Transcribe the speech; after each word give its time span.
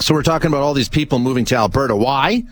So 0.00 0.14
we're 0.14 0.22
talking 0.22 0.48
about 0.48 0.62
all 0.62 0.74
these 0.74 0.88
people 0.88 1.18
moving 1.18 1.44
to 1.46 1.56
Alberta. 1.56 1.96
Why? 1.96 2.44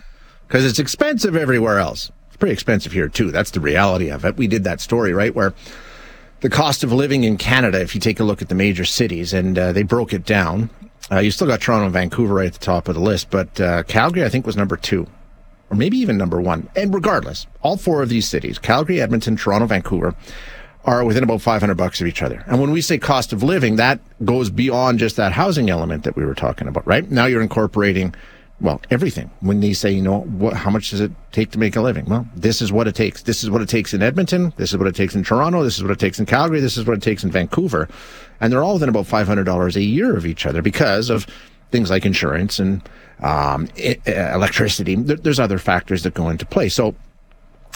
Because 0.47 0.65
it's 0.65 0.79
expensive 0.79 1.35
everywhere 1.35 1.79
else. 1.79 2.11
It's 2.27 2.37
pretty 2.37 2.53
expensive 2.53 2.91
here 2.91 3.07
too. 3.07 3.31
That's 3.31 3.51
the 3.51 3.59
reality 3.59 4.09
of 4.09 4.25
it. 4.25 4.35
We 4.35 4.47
did 4.47 4.63
that 4.63 4.81
story, 4.81 5.13
right? 5.13 5.33
Where 5.33 5.53
the 6.41 6.49
cost 6.49 6.83
of 6.83 6.91
living 6.91 7.23
in 7.23 7.37
Canada, 7.37 7.81
if 7.81 7.95
you 7.95 8.01
take 8.01 8.19
a 8.19 8.23
look 8.23 8.41
at 8.41 8.49
the 8.49 8.55
major 8.55 8.85
cities, 8.85 9.33
and 9.33 9.57
uh, 9.57 9.71
they 9.71 9.83
broke 9.83 10.13
it 10.13 10.25
down. 10.25 10.69
Uh, 11.11 11.19
you 11.19 11.31
still 11.31 11.47
got 11.47 11.61
Toronto 11.61 11.85
and 11.85 11.93
Vancouver 11.93 12.33
right 12.33 12.47
at 12.47 12.53
the 12.53 12.59
top 12.59 12.87
of 12.87 12.95
the 12.95 13.01
list, 13.01 13.29
but 13.29 13.61
uh, 13.61 13.83
Calgary, 13.83 14.23
I 14.23 14.29
think, 14.29 14.45
was 14.45 14.57
number 14.57 14.75
two, 14.75 15.07
or 15.69 15.77
maybe 15.77 15.97
even 15.97 16.17
number 16.17 16.41
one. 16.41 16.67
And 16.75 16.93
regardless, 16.93 17.47
all 17.61 17.77
four 17.77 18.01
of 18.01 18.09
these 18.09 18.27
cities, 18.27 18.57
Calgary, 18.57 19.01
Edmonton, 19.01 19.35
Toronto, 19.35 19.67
Vancouver, 19.67 20.15
are 20.85 21.03
within 21.03 21.23
about 21.23 21.41
500 21.41 21.75
bucks 21.75 21.99
of 21.99 22.07
each 22.07 22.21
other. 22.21 22.43
And 22.47 22.61
when 22.61 22.71
we 22.71 22.81
say 22.81 22.97
cost 22.97 23.33
of 23.33 23.43
living, 23.43 23.75
that 23.77 23.99
goes 24.23 24.49
beyond 24.49 24.99
just 24.99 25.15
that 25.17 25.31
housing 25.31 25.69
element 25.69 26.03
that 26.03 26.15
we 26.15 26.23
were 26.23 26.35
talking 26.35 26.67
about, 26.67 26.85
right? 26.85 27.09
Now 27.09 27.25
you're 27.25 27.41
incorporating, 27.41 28.13
well, 28.61 28.79
everything. 28.91 29.31
When 29.39 29.61
they 29.61 29.73
say, 29.73 29.91
you 29.91 30.01
know, 30.03 30.21
what, 30.21 30.53
how 30.53 30.69
much 30.69 30.91
does 30.91 31.01
it 31.01 31.11
take 31.31 31.51
to 31.51 31.59
make 31.59 31.75
a 31.75 31.81
living? 31.81 32.05
Well, 32.05 32.27
this 32.35 32.61
is 32.61 32.71
what 32.71 32.87
it 32.87 32.93
takes. 32.93 33.23
This 33.23 33.43
is 33.43 33.49
what 33.49 33.61
it 33.61 33.69
takes 33.69 33.95
in 33.95 34.03
Edmonton. 34.03 34.53
This 34.57 34.71
is 34.71 34.77
what 34.77 34.87
it 34.87 34.95
takes 34.95 35.15
in 35.15 35.23
Toronto. 35.23 35.63
This 35.63 35.77
is 35.77 35.83
what 35.83 35.91
it 35.91 35.99
takes 35.99 36.19
in 36.19 36.27
Calgary. 36.27 36.59
This 36.59 36.77
is 36.77 36.85
what 36.85 36.97
it 36.97 37.03
takes 37.03 37.23
in 37.23 37.31
Vancouver. 37.31 37.89
And 38.39 38.53
they're 38.53 38.63
all 38.63 38.73
within 38.73 38.89
about 38.89 39.05
$500 39.05 39.75
a 39.75 39.81
year 39.81 40.15
of 40.15 40.25
each 40.25 40.45
other 40.45 40.61
because 40.61 41.09
of 41.09 41.25
things 41.71 41.89
like 41.89 42.05
insurance 42.05 42.59
and 42.59 42.87
um, 43.21 43.67
electricity. 44.05 44.95
There's 44.95 45.39
other 45.39 45.57
factors 45.57 46.03
that 46.03 46.13
go 46.13 46.29
into 46.29 46.45
play. 46.45 46.69
So 46.69 46.95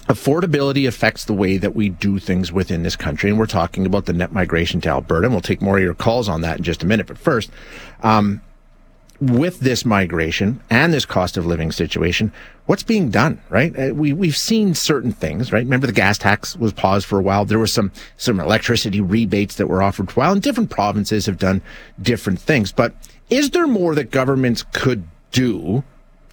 affordability 0.09 0.87
affects 0.87 1.25
the 1.25 1.33
way 1.33 1.57
that 1.57 1.75
we 1.75 1.87
do 1.87 2.17
things 2.17 2.51
within 2.51 2.81
this 2.81 2.95
country. 2.95 3.29
And 3.29 3.37
we're 3.37 3.45
talking 3.45 3.85
about 3.85 4.05
the 4.05 4.13
net 4.13 4.33
migration 4.33 4.81
to 4.81 4.89
Alberta. 4.89 5.27
And 5.27 5.33
we'll 5.33 5.41
take 5.41 5.61
more 5.61 5.77
of 5.77 5.83
your 5.83 5.93
calls 5.93 6.27
on 6.27 6.41
that 6.41 6.57
in 6.57 6.63
just 6.63 6.81
a 6.81 6.87
minute. 6.87 7.05
But 7.05 7.19
first, 7.19 7.51
um, 8.01 8.41
with 9.21 9.59
this 9.59 9.85
migration 9.85 10.61
and 10.69 10.91
this 10.91 11.05
cost 11.05 11.37
of 11.37 11.45
living 11.45 11.71
situation, 11.71 12.33
what's 12.65 12.81
being 12.81 13.11
done, 13.11 13.39
right? 13.49 13.77
Uh, 13.77 13.93
we, 13.93 14.11
we've 14.11 14.37
seen 14.37 14.73
certain 14.73 15.11
things, 15.11 15.51
right? 15.51 15.63
Remember 15.63 15.85
the 15.85 15.93
gas 15.93 16.17
tax 16.17 16.55
was 16.55 16.73
paused 16.73 17.05
for 17.05 17.19
a 17.19 17.21
while. 17.21 17.45
There 17.45 17.59
was 17.59 17.71
some, 17.71 17.91
some 18.17 18.39
electricity 18.39 19.01
rebates 19.01 19.55
that 19.55 19.67
were 19.67 19.83
offered 19.83 20.09
for 20.09 20.21
a 20.21 20.23
while 20.23 20.33
and 20.33 20.41
different 20.41 20.71
provinces 20.71 21.27
have 21.27 21.37
done 21.37 21.61
different 22.01 22.39
things. 22.39 22.71
But 22.71 22.95
is 23.29 23.51
there 23.51 23.67
more 23.67 23.93
that 23.93 24.09
governments 24.09 24.65
could 24.73 25.03
do 25.31 25.83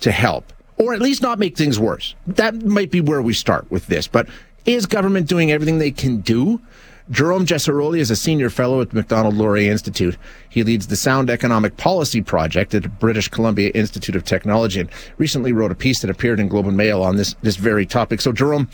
to 0.00 0.12
help? 0.12 0.54
Or 0.78 0.92
at 0.92 1.00
least 1.00 1.22
not 1.22 1.38
make 1.38 1.56
things 1.56 1.78
worse. 1.78 2.14
That 2.26 2.54
might 2.64 2.90
be 2.90 3.00
where 3.00 3.22
we 3.22 3.32
start 3.32 3.70
with 3.70 3.86
this. 3.86 4.06
But 4.06 4.28
is 4.66 4.86
government 4.86 5.28
doing 5.28 5.50
everything 5.50 5.78
they 5.78 5.90
can 5.90 6.20
do? 6.20 6.60
Jerome 7.08 7.46
Gessaroli 7.46 8.00
is 8.00 8.10
a 8.10 8.16
senior 8.16 8.50
fellow 8.50 8.80
at 8.80 8.90
the 8.90 8.96
Macdonald-Laurier 8.96 9.70
Institute. 9.70 10.16
He 10.48 10.64
leads 10.64 10.88
the 10.88 10.96
Sound 10.96 11.30
Economic 11.30 11.76
Policy 11.76 12.20
Project 12.20 12.74
at 12.74 12.82
the 12.82 12.88
British 12.88 13.28
Columbia 13.28 13.70
Institute 13.74 14.16
of 14.16 14.24
Technology 14.24 14.80
and 14.80 14.90
recently 15.16 15.52
wrote 15.52 15.70
a 15.70 15.76
piece 15.76 16.00
that 16.00 16.10
appeared 16.10 16.40
in 16.40 16.48
Globe 16.48 16.66
and 16.66 16.76
Mail 16.76 17.02
on 17.02 17.14
this, 17.14 17.36
this 17.42 17.56
very 17.56 17.86
topic. 17.86 18.20
So, 18.20 18.32
Jerome, 18.32 18.68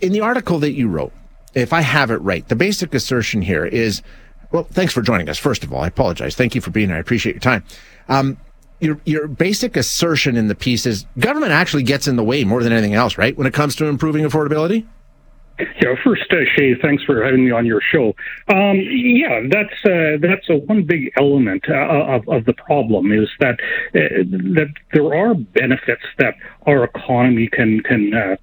in 0.00 0.10
the 0.10 0.20
article 0.20 0.58
that 0.58 0.72
you 0.72 0.88
wrote, 0.88 1.12
if 1.54 1.72
I 1.72 1.80
have 1.80 2.10
it 2.10 2.16
right, 2.16 2.46
the 2.48 2.56
basic 2.56 2.92
assertion 2.92 3.40
here 3.40 3.64
is, 3.64 4.02
well, 4.50 4.64
thanks 4.64 4.92
for 4.92 5.00
joining 5.00 5.28
us. 5.28 5.38
First 5.38 5.62
of 5.62 5.72
all, 5.72 5.82
I 5.82 5.86
apologize. 5.86 6.34
Thank 6.34 6.56
you 6.56 6.60
for 6.60 6.72
being 6.72 6.88
here. 6.88 6.96
I 6.96 7.00
appreciate 7.00 7.36
your 7.36 7.40
time. 7.40 7.62
Um, 8.08 8.36
your 8.80 9.00
your 9.04 9.26
basic 9.26 9.76
assertion 9.76 10.36
in 10.36 10.48
the 10.48 10.54
piece 10.54 10.86
is 10.86 11.06
government 11.18 11.52
actually 11.52 11.82
gets 11.82 12.06
in 12.06 12.16
the 12.16 12.24
way 12.24 12.44
more 12.44 12.62
than 12.62 12.72
anything 12.72 12.94
else, 12.94 13.18
right? 13.18 13.36
When 13.36 13.46
it 13.46 13.54
comes 13.54 13.74
to 13.76 13.86
improving 13.86 14.24
affordability. 14.24 14.86
Yeah, 15.58 15.94
first, 16.04 16.30
uh, 16.30 16.44
Shay, 16.54 16.74
thanks 16.74 17.02
for 17.04 17.24
having 17.24 17.46
me 17.46 17.50
on 17.50 17.64
your 17.64 17.80
show. 17.80 18.08
Um, 18.48 18.78
yeah, 18.90 19.40
that's 19.50 19.84
uh, 19.86 20.18
that's 20.20 20.50
a 20.50 20.56
one 20.56 20.82
big 20.82 21.10
element 21.16 21.64
uh, 21.70 21.74
of, 21.74 22.28
of 22.28 22.44
the 22.44 22.52
problem 22.52 23.10
is 23.10 23.30
that 23.40 23.58
uh, 23.94 24.22
that 24.54 24.68
there 24.92 25.14
are 25.14 25.34
benefits 25.34 26.04
that 26.18 26.34
our 26.66 26.84
economy 26.84 27.48
can 27.48 27.80
can 27.80 28.12
uh, 28.12 28.36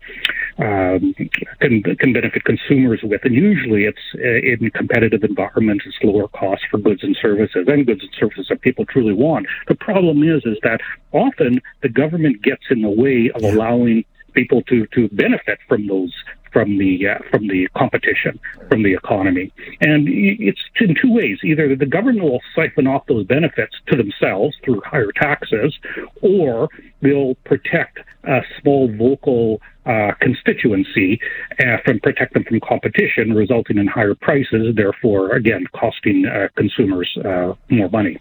um, 0.60 1.16
can 1.60 1.82
can 1.82 2.14
benefit 2.14 2.44
consumers 2.44 3.02
with, 3.04 3.22
and 3.24 3.34
usually 3.34 3.86
it's 3.86 3.98
uh, 4.16 4.22
in 4.22 4.70
competitive 4.72 5.24
environments, 5.24 5.86
it's 5.86 5.98
lower 6.04 6.28
costs 6.28 6.66
for 6.70 6.78
goods 6.78 7.04
and 7.04 7.18
services, 7.22 7.66
and 7.68 7.86
goods 7.86 8.02
and 8.02 8.12
services 8.20 8.48
that 8.50 8.62
people 8.62 8.86
truly 8.86 9.14
want. 9.14 9.48
The 9.68 9.76
problem 9.76 10.24
is 10.24 10.46
is 10.46 10.58
that 10.64 10.82
often 11.12 11.62
the 11.82 11.90
government 11.90 12.42
gets 12.42 12.64
in 12.70 12.82
the 12.82 12.90
way 12.90 13.32
of 13.34 13.44
allowing 13.44 14.06
people 14.34 14.62
to 14.64 14.86
to 14.88 15.10
benefit 15.10 15.60
from 15.68 15.88
those 15.88 16.14
from 16.54 16.78
the 16.78 17.08
uh, 17.08 17.18
from 17.30 17.48
the 17.48 17.68
competition 17.76 18.40
from 18.70 18.84
the 18.84 18.94
economy. 18.94 19.52
And 19.82 20.08
it's 20.08 20.62
in 20.80 20.96
two 21.02 21.12
ways: 21.12 21.40
either 21.44 21.76
the 21.76 21.86
government 21.86 22.24
will 22.24 22.42
siphon 22.56 22.88
off 22.88 23.06
those 23.08 23.26
benefits 23.26 23.76
to 23.88 23.98
themselves 23.98 24.56
through 24.64 24.82
higher 24.86 25.12
taxes, 25.12 25.78
or 26.22 26.70
they'll 27.02 27.36
protect 27.44 28.00
a 28.24 28.42
small 28.62 28.88
vocal 28.96 29.62
uh, 29.86 30.12
constituency 30.22 31.20
uh, 31.60 31.78
from 31.84 32.00
protect 32.00 32.34
them 32.34 32.44
from 32.44 32.60
competition, 32.62 33.34
resulting 33.34 33.78
in 33.78 33.88
higher 33.88 34.16
prices, 34.16 34.76
therefore, 34.76 35.36
again, 35.36 35.66
costing 35.74 36.26
uh, 36.26 36.48
consumers 36.56 37.16
uh, 37.26 37.54
more 37.70 37.90
money. 37.90 38.18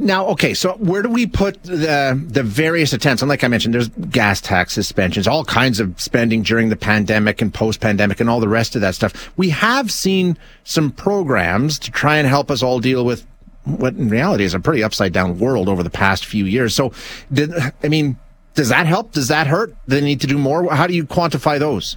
Now, 0.00 0.26
okay, 0.28 0.54
so 0.54 0.74
where 0.74 1.02
do 1.02 1.08
we 1.08 1.26
put 1.26 1.62
the 1.64 2.20
the 2.28 2.42
various 2.42 2.92
attempts? 2.92 3.20
And 3.20 3.28
like 3.28 3.42
I 3.42 3.48
mentioned, 3.48 3.74
there's 3.74 3.88
gas 3.88 4.40
tax 4.40 4.72
suspensions, 4.72 5.26
all 5.26 5.44
kinds 5.44 5.80
of 5.80 6.00
spending 6.00 6.42
during 6.42 6.68
the 6.68 6.76
pandemic 6.76 7.42
and 7.42 7.52
post 7.52 7.80
pandemic, 7.80 8.20
and 8.20 8.30
all 8.30 8.38
the 8.38 8.48
rest 8.48 8.76
of 8.76 8.80
that 8.82 8.94
stuff. 8.94 9.32
We 9.36 9.50
have 9.50 9.90
seen 9.90 10.38
some 10.62 10.92
programs 10.92 11.78
to 11.80 11.90
try 11.90 12.16
and 12.16 12.28
help 12.28 12.50
us 12.50 12.62
all 12.62 12.78
deal 12.78 13.04
with 13.04 13.26
what 13.64 13.94
in 13.94 14.08
reality 14.08 14.44
is 14.44 14.54
a 14.54 14.60
pretty 14.60 14.82
upside 14.82 15.12
down 15.12 15.38
world 15.38 15.68
over 15.68 15.82
the 15.82 15.90
past 15.90 16.24
few 16.24 16.44
years. 16.44 16.74
So, 16.74 16.92
did 17.32 17.52
I 17.82 17.88
mean? 17.88 18.16
Does 18.54 18.70
that 18.70 18.86
help? 18.86 19.12
Does 19.12 19.28
that 19.28 19.46
hurt? 19.46 19.74
They 19.86 20.00
need 20.00 20.20
to 20.22 20.26
do 20.26 20.38
more? 20.38 20.72
How 20.74 20.86
do 20.86 20.94
you 20.94 21.04
quantify 21.04 21.58
those? 21.58 21.96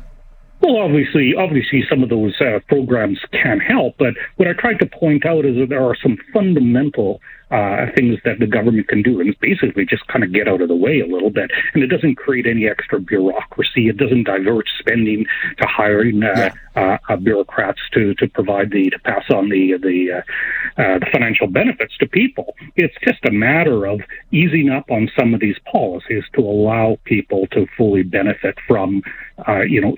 Well, 0.62 0.78
obviously, 0.78 1.34
obviously, 1.36 1.84
some 1.90 2.04
of 2.04 2.10
those 2.10 2.40
uh, 2.40 2.60
programs 2.68 3.20
can 3.32 3.60
help, 3.60 3.96
but 3.98 4.14
what 4.36 4.48
I 4.48 4.54
tried 4.54 4.78
to 4.80 4.86
point 4.86 5.26
out 5.26 5.44
is 5.44 5.56
that 5.58 5.70
there 5.70 5.84
are 5.84 5.96
some 5.96 6.18
fundamental 6.32 7.20
uh, 7.50 7.88
things 7.96 8.20
that 8.26 8.38
the 8.40 8.46
government 8.46 8.88
can 8.88 9.02
do, 9.02 9.20
and 9.20 9.36
basically 9.40 9.86
just 9.86 10.08
kind 10.08 10.24
of 10.24 10.32
get 10.32 10.48
out 10.48 10.62
of 10.62 10.68
the 10.68 10.76
way 10.76 11.00
a 11.00 11.08
little 11.08 11.32
bit. 11.32 11.50
And 11.74 11.84
it 11.84 11.88
doesn't 11.88 12.16
create 12.16 12.46
any 12.46 12.68
extra 12.68 13.00
bureaucracy. 13.00 13.90
It 13.90 13.98
doesn't 13.98 14.24
divert 14.24 14.68
spending 14.80 15.26
to 15.58 15.68
hiring 15.68 16.24
uh, 16.24 16.34
yeah. 16.36 16.54
Uh, 16.76 16.98
uh, 17.10 17.18
bureaucrats 17.18 17.82
to, 17.92 18.14
to 18.16 18.28
provide 18.30 18.72
the 18.72 18.90
to 18.90 19.00
pass 19.00 19.26
on 19.30 19.50
the 19.50 19.78
the, 19.82 20.12
uh, 20.14 20.82
uh, 20.82 21.00
the 21.00 21.06
financial 21.12 21.48
benefits 21.48 21.98
to 21.98 22.08
people. 22.08 22.56
It's 22.78 22.96
just 23.06 23.20
a 23.26 23.32
matter 23.32 23.86
of 23.86 24.00
easing 24.32 24.70
up 24.70 24.90
on 24.90 25.10
some 25.18 25.34
of 25.34 25.42
these 25.42 25.58
policies 25.70 26.24
to 26.36 26.42
allow 26.42 26.98
people 27.04 27.48
to 27.48 27.68
fully 27.78 28.04
benefit 28.04 28.58
from 28.68 29.02
uh 29.48 29.62
you 29.62 29.82
know 29.82 29.96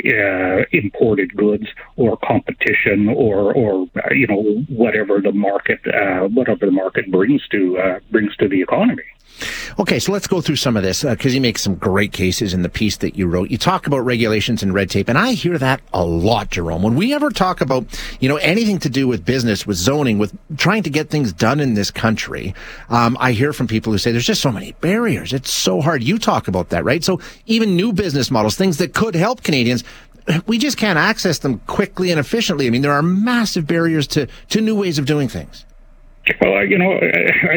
imported 0.72 1.36
goods 1.36 1.68
or 1.98 2.18
competition 2.18 3.10
or 3.10 3.54
or 3.54 3.88
you 4.12 4.26
know 4.26 4.42
whatever 4.70 5.20
the 5.20 5.32
market 5.32 5.80
uh 5.88 6.28
whatever 6.30 6.66
the 6.66 6.72
market 6.72 7.12
brings 7.12 7.34
brings 7.34 7.48
to 7.50 7.78
uh, 7.78 8.00
brings 8.12 8.36
to 8.38 8.48
the 8.48 8.62
economy. 8.62 9.04
Okay, 9.80 10.00
so 10.00 10.12
let's 10.12 10.28
go 10.28 10.42
through 10.42 10.58
some 10.58 10.78
of 10.78 10.84
this 10.84 11.04
because 11.04 11.34
uh, 11.34 11.36
you 11.36 11.42
make 11.42 11.58
some 11.58 11.76
great 11.76 12.12
cases 12.12 12.54
in 12.54 12.62
the 12.62 12.70
piece 12.70 12.98
that 12.98 13.16
you 13.16 13.28
wrote. 13.28 13.50
You 13.50 13.58
talk 13.58 13.88
about 13.88 14.00
regulations 14.00 14.62
and 14.62 14.74
red 14.74 14.90
tape, 14.90 15.10
and 15.10 15.18
I 15.18 15.34
hear 15.34 15.58
that 15.58 15.82
a 15.94 16.06
lot, 16.06 16.52
Jerome. 16.52 16.84
When 16.84 16.96
we 16.96 17.14
ever 17.14 17.30
talk 17.30 17.60
about, 17.60 17.86
you 18.20 18.30
know, 18.30 18.38
anything 18.38 18.80
to 18.80 18.90
do 18.90 19.08
with 19.08 19.26
business, 19.26 19.66
with 19.66 19.78
zoning, 19.78 20.20
with 20.20 20.36
trying 20.58 20.84
to 20.84 20.90
get 20.90 21.10
things 21.10 21.34
done 21.34 21.60
in 21.60 21.74
this 21.74 21.90
country, 21.92 22.54
um, 22.90 23.18
I 23.20 23.32
hear 23.32 23.54
from 23.54 23.68
people 23.68 23.92
who 23.92 23.98
say 23.98 24.12
there's 24.12 24.26
just 24.26 24.42
so 24.42 24.52
many 24.52 24.74
barriers. 24.74 25.34
It's 25.34 25.52
so 25.52 25.82
hard. 25.82 26.04
You 26.04 26.20
talk 26.20 26.48
about 26.48 26.70
that, 26.70 26.84
right? 26.84 27.04
So 27.04 27.20
even 27.48 27.76
new 27.76 27.94
business 27.94 28.30
models, 28.30 28.56
things 28.56 28.78
that 28.78 28.94
could 28.94 29.16
help 29.16 29.44
Canadians, 29.44 29.84
we 30.46 30.58
just 30.58 30.78
can't 30.78 31.00
access 31.00 31.40
them 31.40 31.60
quickly 31.68 32.12
and 32.12 32.20
efficiently. 32.20 32.68
I 32.68 32.70
mean, 32.70 32.82
there 32.82 32.94
are 32.94 33.04
massive 33.04 33.68
barriers 33.68 34.08
to 34.08 34.28
to 34.50 34.62
new 34.62 34.76
ways 34.76 35.00
of 35.00 35.06
doing 35.06 35.28
things. 35.28 35.66
Well, 36.42 36.66
you 36.66 36.78
know, 36.78 37.00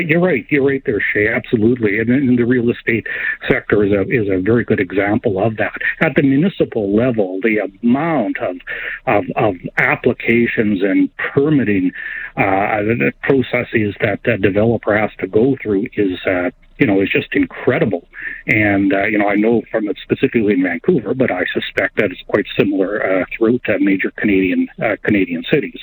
you're 0.07 0.21
right. 0.21 0.45
You're 0.51 0.67
right 0.67 0.83
there, 0.85 1.01
Shay. 1.01 1.29
Absolutely. 1.29 2.01
And, 2.01 2.37
the 2.37 2.45
real 2.45 2.69
estate 2.71 3.07
sector 3.49 3.85
is 3.85 3.93
a 3.93 4.03
is 4.03 4.29
a 4.29 4.41
very 4.41 4.65
good 4.65 4.81
example 4.81 5.43
of 5.43 5.57
that. 5.57 5.73
At 6.01 6.17
the 6.17 6.23
municipal 6.23 6.95
level, 6.95 7.39
the 7.43 7.59
amount 7.83 8.39
of 8.39 8.57
of, 9.07 9.25
of 9.37 9.55
applications 9.79 10.83
and 10.83 11.09
permitting 11.17 11.93
uh, 12.37 12.83
processes 13.23 13.95
that 14.01 14.27
a 14.27 14.37
developer 14.37 14.97
has 14.97 15.11
to 15.21 15.27
go 15.29 15.57
through 15.63 15.87
is 15.97 16.19
uh, 16.27 16.51
you 16.79 16.87
know, 16.87 17.01
is 17.01 17.11
just 17.11 17.29
incredible. 17.33 18.07
And, 18.47 18.93
uh, 18.93 19.05
you 19.05 19.19
know, 19.19 19.29
I 19.29 19.35
know 19.35 19.63
from 19.71 19.89
it 19.89 19.99
specifically 20.03 20.53
in 20.53 20.63
Vancouver, 20.63 21.15
but 21.15 21.31
I 21.31 21.45
suspect 21.53 21.97
that 21.97 22.11
it's 22.11 22.23
quite 22.29 22.47
similar 22.59 23.03
uh, 23.03 23.25
throughout 23.37 23.69
uh, 23.69 23.79
major 23.81 24.11
Canadian 24.13 24.69
uh, 24.83 24.97
Canadian 25.03 25.45
cities. 25.51 25.81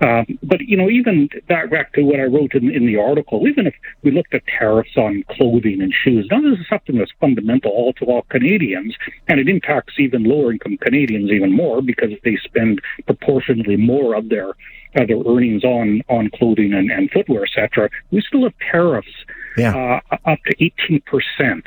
Um, 0.00 0.38
but, 0.44 0.60
you 0.60 0.76
know, 0.76 0.88
even 0.88 1.28
back, 1.48 1.92
to 1.94 2.02
what 2.02 2.20
I 2.20 2.24
wrote 2.24 2.54
in, 2.54 2.70
in 2.70 2.86
the 2.86 2.96
article, 2.96 3.48
even 3.48 3.66
if 3.66 3.74
we 4.02 4.12
looked 4.12 4.32
at 4.32 4.42
tariffs 4.46 4.96
on 4.96 5.24
clothing 5.30 5.80
and 5.82 5.92
shoes, 5.92 6.28
now 6.30 6.40
this 6.40 6.58
is 6.58 6.66
something 6.68 6.98
that's 6.98 7.10
fundamental 7.20 7.72
all 7.72 7.92
to 7.94 8.04
all 8.04 8.22
Canadians, 8.30 8.94
and 9.26 9.40
it 9.40 9.48
impacts 9.48 9.94
even 9.98 10.22
lower 10.22 10.52
income 10.52 10.76
Canadians 10.78 11.30
even 11.30 11.52
more 11.52 11.82
because 11.82 12.10
they 12.22 12.36
spend 12.44 12.80
proportionally 13.06 13.76
more 13.76 14.14
of 14.14 14.28
their 14.28 14.52
their 14.94 15.18
earnings 15.26 15.64
on 15.64 16.02
on 16.08 16.30
clothing 16.34 16.72
and, 16.72 16.90
and 16.90 17.10
footwear, 17.10 17.44
etc. 17.44 17.90
We 18.10 18.22
still 18.22 18.44
have 18.44 18.54
tariffs 18.70 19.24
yeah. 19.58 20.00
uh, 20.10 20.16
up 20.24 20.38
to 20.46 20.56
18%. 20.56 21.62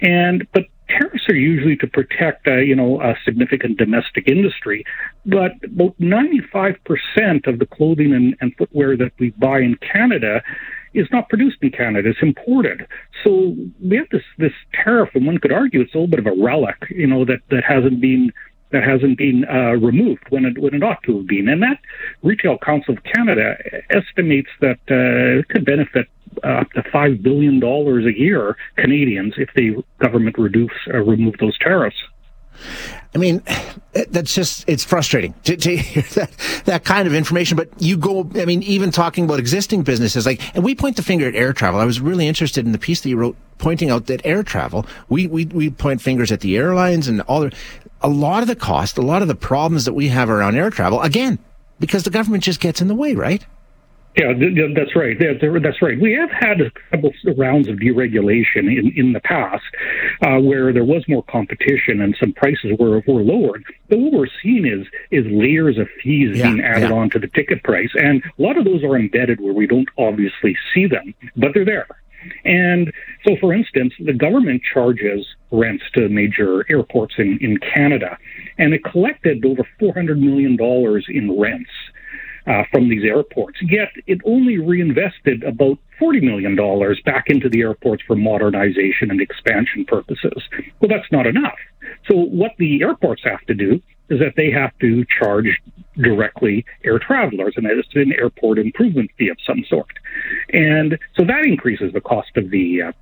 And, 0.00 0.46
but 0.52 0.64
tariffs 0.88 1.28
are 1.28 1.34
usually 1.34 1.76
to 1.76 1.86
protect, 1.86 2.46
uh, 2.46 2.56
you 2.56 2.76
know, 2.76 3.00
a 3.00 3.14
significant 3.24 3.78
domestic 3.78 4.28
industry. 4.28 4.84
But 5.24 5.52
about 5.64 5.98
95% 5.98 7.46
of 7.46 7.58
the 7.58 7.66
clothing 7.66 8.12
and, 8.12 8.36
and 8.40 8.54
footwear 8.56 8.96
that 8.96 9.12
we 9.18 9.30
buy 9.30 9.60
in 9.60 9.76
Canada 9.76 10.42
is 10.94 11.08
not 11.10 11.28
produced 11.28 11.56
in 11.62 11.70
Canada; 11.70 12.10
it's 12.10 12.18
imported. 12.20 12.86
So 13.24 13.56
we 13.82 13.96
have 13.96 14.08
this 14.10 14.24
this 14.36 14.52
tariff, 14.74 15.10
and 15.14 15.26
one 15.26 15.38
could 15.38 15.52
argue 15.52 15.80
it's 15.80 15.94
a 15.94 15.98
little 15.98 16.08
bit 16.08 16.18
of 16.18 16.26
a 16.26 16.42
relic, 16.42 16.76
you 16.90 17.06
know, 17.06 17.24
that 17.24 17.40
that 17.50 17.64
hasn't 17.64 18.00
been 18.00 18.30
that 18.72 18.82
hasn't 18.82 19.16
been 19.16 19.44
uh, 19.48 19.72
removed 19.72 20.24
when 20.30 20.44
it 20.44 20.58
when 20.58 20.74
it 20.74 20.82
ought 20.82 21.02
to 21.04 21.18
have 21.18 21.26
been. 21.26 21.48
And 21.48 21.62
that 21.62 21.78
Retail 22.22 22.58
Council 22.58 22.94
of 22.94 23.02
Canada 23.04 23.56
estimates 23.90 24.50
that 24.60 24.80
uh, 24.90 25.40
it 25.40 25.48
could 25.48 25.64
benefit 25.64 26.08
up 26.42 26.70
to 26.72 26.82
five 26.90 27.22
billion 27.22 27.60
dollars 27.60 28.04
a 28.06 28.18
year 28.18 28.56
Canadians 28.76 29.34
if 29.36 29.50
the 29.54 29.82
government 29.98 30.36
reduce 30.38 30.72
uh, 30.92 30.98
remove 30.98 31.34
those 31.38 31.58
tariffs. 31.58 31.96
I 33.14 33.18
mean, 33.18 33.42
that's 34.08 34.34
just, 34.34 34.66
it's 34.68 34.84
frustrating 34.84 35.34
to, 35.44 35.56
to, 35.56 35.76
hear 35.76 36.02
that, 36.14 36.62
that 36.64 36.84
kind 36.84 37.06
of 37.06 37.14
information. 37.14 37.56
But 37.56 37.68
you 37.78 37.96
go, 37.96 38.30
I 38.36 38.46
mean, 38.46 38.62
even 38.62 38.90
talking 38.90 39.24
about 39.24 39.38
existing 39.38 39.82
businesses, 39.82 40.24
like, 40.24 40.40
and 40.54 40.64
we 40.64 40.74
point 40.74 40.96
the 40.96 41.02
finger 41.02 41.26
at 41.26 41.34
air 41.34 41.52
travel. 41.52 41.80
I 41.80 41.84
was 41.84 42.00
really 42.00 42.26
interested 42.26 42.64
in 42.64 42.72
the 42.72 42.78
piece 42.78 43.02
that 43.02 43.08
you 43.10 43.16
wrote 43.16 43.36
pointing 43.58 43.90
out 43.90 44.06
that 44.06 44.24
air 44.24 44.42
travel, 44.42 44.86
we, 45.08 45.26
we, 45.26 45.46
we 45.46 45.70
point 45.70 46.00
fingers 46.00 46.32
at 46.32 46.40
the 46.40 46.56
airlines 46.56 47.06
and 47.06 47.20
all 47.22 47.40
the, 47.40 47.52
a 48.00 48.08
lot 48.08 48.42
of 48.42 48.48
the 48.48 48.56
cost, 48.56 48.98
a 48.98 49.02
lot 49.02 49.22
of 49.22 49.28
the 49.28 49.34
problems 49.34 49.84
that 49.84 49.92
we 49.92 50.08
have 50.08 50.28
around 50.28 50.56
air 50.56 50.70
travel, 50.70 51.00
again, 51.00 51.38
because 51.78 52.02
the 52.02 52.10
government 52.10 52.42
just 52.42 52.60
gets 52.60 52.80
in 52.80 52.88
the 52.88 52.94
way, 52.94 53.14
right? 53.14 53.46
Yeah, 54.16 54.34
that's 54.74 54.94
right. 54.94 55.16
That's 55.18 55.80
right. 55.80 55.98
We 55.98 56.12
have 56.12 56.30
had 56.30 56.60
a 56.60 56.70
couple 56.90 57.12
rounds 57.36 57.68
of 57.68 57.76
deregulation 57.76 58.68
in, 58.68 58.92
in 58.94 59.12
the 59.14 59.20
past 59.20 59.64
uh, 60.20 60.38
where 60.38 60.70
there 60.70 60.84
was 60.84 61.02
more 61.08 61.22
competition 61.22 62.02
and 62.02 62.14
some 62.20 62.34
prices 62.34 62.76
were, 62.78 63.02
were 63.06 63.22
lowered. 63.22 63.64
But 63.88 64.00
what 64.00 64.12
we're 64.12 64.26
seeing 64.42 64.66
is 64.66 64.86
is 65.10 65.24
layers 65.30 65.78
of 65.78 65.88
fees 66.02 66.36
yeah, 66.36 66.50
being 66.50 66.60
added 66.60 66.90
yeah. 66.90 66.96
on 66.96 67.08
to 67.10 67.18
the 67.18 67.28
ticket 67.28 67.62
price. 67.64 67.90
And 67.94 68.22
a 68.38 68.42
lot 68.42 68.58
of 68.58 68.66
those 68.66 68.84
are 68.84 68.96
embedded 68.96 69.40
where 69.40 69.54
we 69.54 69.66
don't 69.66 69.88
obviously 69.96 70.58
see 70.74 70.86
them, 70.86 71.14
but 71.36 71.52
they're 71.54 71.64
there. 71.64 71.86
And 72.44 72.92
so, 73.26 73.36
for 73.40 73.52
instance, 73.52 73.94
the 73.98 74.12
government 74.12 74.62
charges 74.72 75.26
rents 75.50 75.84
to 75.94 76.08
major 76.08 76.64
airports 76.70 77.14
in, 77.18 77.38
in 77.40 77.58
Canada, 77.58 78.16
and 78.58 78.72
it 78.72 78.84
collected 78.84 79.44
over 79.44 79.66
$400 79.80 80.18
million 80.18 80.56
in 81.08 81.40
rents 81.40 81.70
uh, 82.46 82.62
from 82.70 82.88
these 82.88 83.04
airports. 83.04 83.58
Yet 83.62 83.90
it 84.06 84.20
only 84.24 84.58
reinvested 84.58 85.42
about 85.44 85.78
$40 86.00 86.22
million 86.22 86.56
back 87.04 87.24
into 87.28 87.48
the 87.48 87.60
airports 87.60 88.02
for 88.06 88.16
modernization 88.16 89.10
and 89.10 89.20
expansion 89.20 89.84
purposes. 89.84 90.42
Well, 90.80 90.88
that's 90.88 91.10
not 91.12 91.26
enough. 91.26 91.58
So 92.10 92.16
what 92.16 92.52
the 92.58 92.82
airports 92.82 93.22
have 93.24 93.40
to 93.46 93.54
do 93.54 93.80
is 94.08 94.18
that 94.18 94.34
they 94.36 94.50
have 94.50 94.76
to 94.80 95.04
charge 95.18 95.60
directly 95.96 96.64
air 96.84 96.98
travelers, 96.98 97.54
and 97.56 97.66
it's 97.66 97.88
an 97.94 98.12
airport 98.18 98.58
improvement 98.58 99.10
fee 99.18 99.28
of 99.28 99.36
some 99.46 99.64
sort. 99.68 99.92
And 100.52 100.98
so 101.16 101.24
that 101.24 101.44
increases 101.46 101.92
the 101.92 102.00
cost 102.00 102.36
of 102.36 102.50
the 102.50 102.82
uh, 102.82 102.92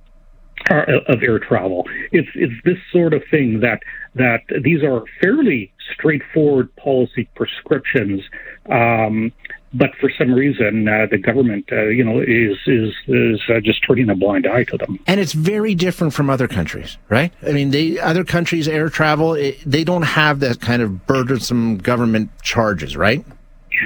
of 0.69 1.23
air 1.23 1.39
travel. 1.39 1.87
It's 2.11 2.29
it's 2.35 2.53
this 2.63 2.77
sort 2.91 3.13
of 3.13 3.23
thing 3.31 3.61
that 3.61 3.79
that 4.15 4.41
these 4.63 4.83
are 4.83 5.03
fairly 5.21 5.73
straightforward 5.93 6.75
policy 6.75 7.29
prescriptions, 7.35 8.21
um, 8.69 9.31
but 9.73 9.89
for 9.99 10.11
some 10.17 10.33
reason 10.33 10.87
uh, 10.87 11.07
the 11.09 11.17
government, 11.17 11.69
uh, 11.71 11.83
you 11.83 12.03
know, 12.03 12.19
is 12.19 12.57
is 12.67 12.93
is 13.07 13.41
uh, 13.49 13.59
just 13.61 13.83
turning 13.87 14.09
a 14.09 14.15
blind 14.15 14.45
eye 14.45 14.65
to 14.65 14.77
them. 14.77 14.99
And 15.07 15.19
it's 15.19 15.33
very 15.33 15.75
different 15.75 16.13
from 16.13 16.29
other 16.29 16.47
countries, 16.47 16.97
right? 17.09 17.33
I 17.45 17.51
mean, 17.51 17.69
they 17.71 17.99
other 17.99 18.23
countries 18.23 18.67
air 18.67 18.89
travel 18.89 19.33
it, 19.33 19.59
they 19.65 19.83
don't 19.83 20.03
have 20.03 20.39
that 20.41 20.59
kind 20.59 20.81
of 20.81 21.05
burdensome 21.05 21.77
government 21.77 22.31
charges, 22.41 22.97
right? 22.97 23.25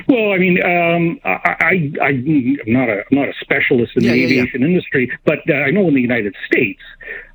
Well, 0.08 0.32
I 0.32 0.38
mean, 0.38 0.62
um, 0.64 1.20
I, 1.24 1.56
I, 2.02 2.04
I'm 2.04 2.58
not 2.66 2.90
a 2.90 3.04
I'm 3.12 3.18
not 3.18 3.30
a 3.30 3.34
specialist 3.40 3.94
in 3.96 4.04
yeah, 4.04 4.12
the 4.12 4.18
yeah, 4.18 4.26
aviation 4.26 4.62
yeah. 4.62 4.68
industry, 4.68 5.20
but 5.26 5.40
uh, 5.50 5.54
I 5.54 5.72
know 5.72 5.88
in 5.88 5.94
the 5.94 6.02
United 6.02 6.36
States, 6.46 6.82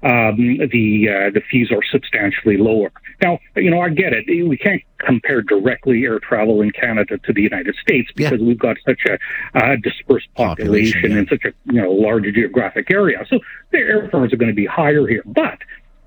um, 0.02 0.58
the 0.58 1.08
uh, 1.08 1.30
the 1.30 1.42
fees 1.50 1.70
are 1.70 1.82
substantially 1.90 2.56
lower. 2.56 2.92
Now, 3.22 3.38
you 3.56 3.70
know, 3.70 3.80
I 3.80 3.90
get 3.90 4.12
it. 4.12 4.26
We 4.26 4.56
can't 4.56 4.82
compare 4.98 5.42
directly 5.42 6.04
air 6.04 6.18
travel 6.18 6.60
in 6.60 6.70
Canada 6.72 7.18
to 7.18 7.32
the 7.32 7.42
United 7.42 7.76
States 7.80 8.10
because 8.14 8.40
we've 8.40 8.58
got 8.58 8.76
such 8.86 9.00
a 9.06 9.18
uh, 9.58 9.76
dispersed 9.82 10.32
population, 10.34 11.02
population 11.02 11.18
and 11.18 11.28
such 11.28 11.44
a 11.44 11.72
you 11.72 11.80
know 11.80 11.90
large 11.90 12.24
geographic 12.34 12.90
area. 12.90 13.24
So 13.28 13.38
the 13.70 13.78
airfares 13.78 14.32
are 14.32 14.36
going 14.36 14.50
to 14.50 14.54
be 14.54 14.66
higher 14.66 15.06
here, 15.06 15.22
but 15.24 15.58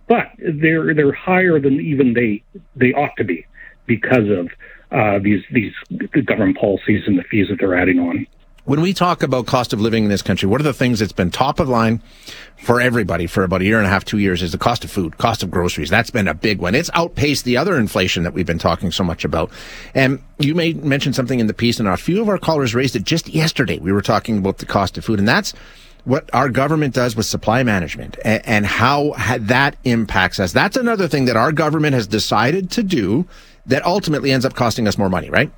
but 0.07 0.31
they're 0.38 0.94
they're 0.94 1.13
higher 1.13 1.60
than 1.60 1.80
even 1.80 2.13
they 2.13 2.44
they 2.75 2.94
ought 2.94 3.16
to 3.18 3.24
be 3.24 3.45
because 3.86 4.30
of 4.30 4.50
uh, 4.94 5.19
these 5.19 5.44
these 5.51 5.74
government 6.25 6.57
policies 6.57 7.04
and 7.07 7.18
the 7.18 7.24
fees 7.24 7.48
that 7.50 7.57
they're 7.60 7.75
adding 7.75 8.00
on. 8.00 8.28
When 8.66 8.80
we 8.80 8.94
talk 8.94 9.24
about 9.24 9.45
cost 9.45 9.74
of 9.74 9.81
living 9.81 10.06
in 10.06 10.10
this 10.10 10.22
country, 10.22 10.48
what 10.48 10.62
are 10.62 10.63
the 10.63 10.74
things 10.74 11.00
that's 11.00 11.12
been 11.12 11.31
top 11.31 11.60
of 11.60 11.68
line 11.68 12.01
for 12.57 12.80
everybody 12.80 13.28
for 13.28 13.44
about 13.44 13.60
a 13.60 13.66
year 13.66 13.78
and 13.78 13.86
a 13.86 13.90
half, 13.90 14.06
two 14.06 14.19
years 14.19 14.42
is 14.42 14.54
the 14.54 14.57
cost 14.57 14.86
of 14.86 14.92
food, 14.92 15.18
cost 15.18 15.44
of 15.44 15.51
groceries. 15.51 15.90
That's 15.90 16.10
been 16.10 16.30
a 16.30 16.34
big 16.34 16.60
one. 16.60 16.74
It's 16.74 16.90
outpaced 16.94 17.44
the 17.44 17.57
other 17.57 17.78
inflation 17.78 18.24
that 18.24 18.34
we've 18.34 18.45
been 18.45 18.60
talking 18.60 18.90
so 18.90 19.04
much 19.04 19.25
about. 19.25 19.51
And 19.94 20.24
you 20.40 20.56
may 20.56 20.72
mention 20.72 21.12
something 21.12 21.42
in 21.42 21.48
the 21.48 21.54
piece, 21.54 21.78
and 21.78 21.90
a 21.90 21.98
few 21.98 22.22
of 22.22 22.30
our 22.30 22.38
callers 22.38 22.74
raised 22.74 22.95
it 22.95 23.04
just 23.04 23.28
yesterday. 23.28 23.80
We 23.80 23.92
were 23.92 24.01
talking 24.01 24.38
about 24.38 24.60
the 24.60 24.66
cost 24.66 24.98
of 24.98 25.04
food, 25.04 25.19
and 25.19 25.28
that's 25.28 25.54
what 26.06 26.30
our 26.34 26.48
government 26.48 26.94
does 26.94 27.18
with 27.18 27.25
supply 27.25 27.63
management 27.63 28.18
and, 28.24 28.45
and 28.45 28.66
how 28.66 29.13
that 29.40 29.76
impacts 29.83 30.40
us. 30.40 30.54
That's 30.54 30.78
another 30.78 31.09
thing 31.09 31.26
that 31.26 31.35
our 31.35 31.52
government 31.52 31.95
has 31.95 32.07
decided 32.07 32.71
to 32.71 32.83
do 32.83 33.28
that 33.66 33.86
ultimately 33.86 34.32
ends 34.32 34.46
up 34.46 34.54
costing 34.56 34.88
us 34.88 34.98
more 34.98 35.10
money, 35.10 35.30
right? 35.30 35.52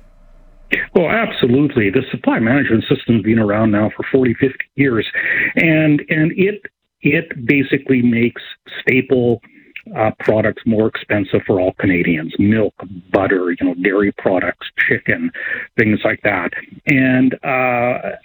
Well, 0.94 1.08
absolutely. 1.10 1.90
The 1.90 2.02
supply 2.10 2.40
management 2.40 2.84
system's 2.88 3.22
been 3.22 3.38
around 3.38 3.70
now 3.70 3.90
for 3.96 4.04
40, 4.10 4.34
50 4.34 4.56
years, 4.74 5.06
and 5.54 6.02
and 6.08 6.32
it 6.32 6.62
it 7.02 7.46
basically 7.46 8.02
makes 8.02 8.42
staple 8.80 9.40
uh, 9.94 10.10
products 10.20 10.62
more 10.66 10.88
expensive 10.88 11.40
for 11.46 11.60
all 11.60 11.72
Canadians. 11.74 12.34
Milk, 12.38 12.74
butter, 13.12 13.50
you 13.52 13.66
know, 13.66 13.74
dairy 13.74 14.12
products, 14.12 14.66
chicken, 14.88 15.30
things 15.78 16.00
like 16.04 16.20
that. 16.22 16.50
And 16.86 17.34
uh, 17.44 18.16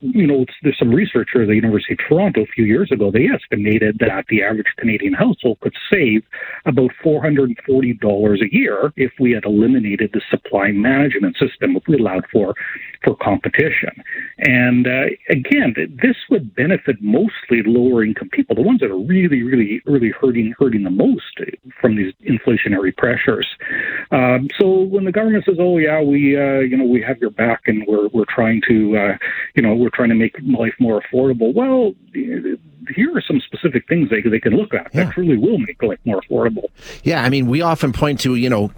you 0.00 0.26
know, 0.26 0.44
there's 0.62 0.78
some 0.78 0.90
researcher 0.90 1.42
at 1.42 1.48
the 1.48 1.54
University 1.54 1.94
of 1.94 1.98
Toronto 2.08 2.42
a 2.42 2.46
few 2.46 2.64
years 2.64 2.90
ago. 2.92 3.10
They 3.10 3.26
estimated 3.26 3.98
that 4.00 4.26
the 4.28 4.42
average 4.42 4.66
Canadian 4.76 5.14
household 5.14 5.60
could 5.60 5.74
save 5.92 6.22
about 6.66 6.90
$440 7.04 8.42
a 8.42 8.54
year 8.54 8.92
if 8.96 9.12
we 9.18 9.32
had 9.32 9.44
eliminated 9.44 10.10
the 10.12 10.20
supply 10.30 10.70
management 10.72 11.36
system, 11.36 11.76
if 11.76 11.82
we 11.88 11.98
allowed 11.98 12.24
for 12.32 12.54
for 13.02 13.16
competition. 13.16 13.90
And 14.38 14.86
uh, 14.86 15.04
again, 15.28 15.74
this 16.02 16.16
would 16.30 16.54
benefit 16.54 16.96
mostly 17.00 17.62
lower 17.64 18.02
income 18.02 18.30
people, 18.30 18.56
the 18.56 18.62
ones 18.62 18.80
that 18.80 18.90
are 18.90 18.98
really, 18.98 19.42
really, 19.42 19.82
really 19.84 20.10
hurting 20.10 20.54
hurting 20.64 20.84
the 20.84 20.90
most 20.90 21.40
from 21.80 21.96
these 21.96 22.12
inflationary 22.26 22.96
pressures. 22.96 23.46
Um, 24.10 24.48
so 24.58 24.82
when 24.82 25.04
the 25.04 25.12
government 25.12 25.44
says, 25.44 25.56
"Oh 25.58 25.78
yeah, 25.78 26.00
we 26.00 26.36
uh, 26.36 26.60
you 26.60 26.76
know 26.76 26.84
we 26.84 27.02
have 27.02 27.18
your 27.18 27.30
back 27.30 27.62
and 27.66 27.84
we're 27.86 28.08
we're 28.08 28.24
trying 28.28 28.62
to 28.68 28.96
uh, 28.96 29.16
you 29.54 29.62
know 29.62 29.74
we're 29.74 29.90
trying 29.90 30.10
to 30.10 30.14
make 30.14 30.34
life 30.42 30.74
more 30.78 31.02
affordable," 31.02 31.54
well 31.54 31.92
here 32.94 33.16
are 33.16 33.22
some 33.22 33.40
specific 33.40 33.86
things 33.88 34.10
they, 34.10 34.20
they 34.28 34.40
can 34.40 34.54
look 34.54 34.74
at 34.74 34.88
yeah. 34.92 35.04
that 35.04 35.14
truly 35.14 35.36
will 35.36 35.58
make 35.58 35.82
life 35.82 35.98
more 36.04 36.20
affordable. 36.20 36.64
Yeah, 37.02 37.22
I 37.22 37.28
mean, 37.28 37.46
we 37.46 37.62
often 37.62 37.92
point 37.92 38.20
to, 38.20 38.34
you 38.34 38.50
know, 38.50 38.72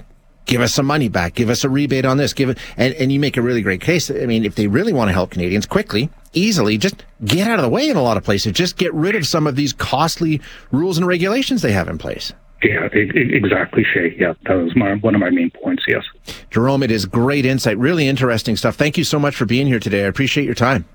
give 0.47 0.61
us 0.61 0.73
some 0.73 0.87
money 0.87 1.09
back, 1.09 1.35
give 1.35 1.51
us 1.51 1.65
a 1.65 1.69
rebate 1.69 2.05
on 2.05 2.17
this, 2.17 2.33
give 2.33 2.51
it, 2.51 2.59
and, 2.77 2.95
and 2.95 3.13
you 3.13 3.21
make 3.21 3.37
a 3.37 3.43
really 3.43 3.63
great 3.63 3.81
case. 3.81 4.11
I 4.11 4.27
mean, 4.27 4.45
if 4.45 4.55
they 4.55 4.69
really 4.69 4.93
want 4.93 5.09
to 5.09 5.13
help 5.13 5.31
Canadians 5.31 5.67
quickly, 5.67 6.09
easily, 6.37 6.79
just 6.79 7.05
get 7.25 7.49
out 7.49 7.59
of 7.59 7.63
the 7.63 7.69
way 7.69 7.89
in 7.89 7.97
a 7.97 8.03
lot 8.03 8.17
of 8.17 8.25
places. 8.25 8.53
Just 8.53 8.77
get 8.77 8.93
rid 8.95 9.15
of 9.15 9.27
some 9.27 9.47
of 9.47 9.57
these 9.57 9.73
costly 9.73 10.41
rules 10.71 10.99
and 10.99 11.07
regulations 11.07 11.63
they 11.63 11.73
have 11.73 11.89
in 11.89 11.99
place. 11.99 12.33
Yeah, 12.63 12.89
exactly, 12.93 13.85
Shay. 13.85 14.17
Yeah, 14.19 14.33
that 14.45 14.55
was 14.55 14.75
my, 14.75 14.95
one 14.95 15.15
of 15.15 15.21
my 15.21 15.31
main 15.31 15.51
points. 15.51 15.85
Yes. 15.87 16.03
Jerome, 16.51 16.83
it 16.83 16.91
is 16.91 17.05
great 17.05 17.45
insight, 17.45 17.77
really 17.79 18.09
interesting 18.09 18.57
stuff. 18.57 18.77
Thank 18.77 18.97
you 18.97 19.05
so 19.05 19.19
much 19.19 19.37
for 19.37 19.45
being 19.45 19.67
here 19.67 19.79
today. 19.79 20.05
I 20.05 20.07
appreciate 20.07 20.45
your 20.45 20.55
time. 20.55 20.87